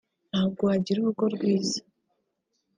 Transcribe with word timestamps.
ntabwo 0.29 0.61
wagira 0.69 0.97
urugo 0.99 1.25
rwiza 1.35 1.79